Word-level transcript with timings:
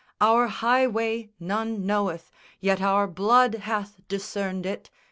Our 0.19 0.47
highway 0.47 1.29
none 1.39 1.85
knoweth, 1.85 2.31
Yet 2.59 2.81
our 2.81 3.05
blood 3.07 3.53
hath 3.53 4.01
discerned 4.07 4.65
it! 4.65 4.89